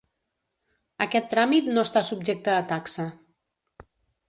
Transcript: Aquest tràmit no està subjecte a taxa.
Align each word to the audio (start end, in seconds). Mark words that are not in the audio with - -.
Aquest 1.05 1.29
tràmit 1.35 1.69
no 1.77 1.85
està 1.89 2.03
subjecte 2.09 2.57
a 2.57 2.65
taxa. 2.75 3.09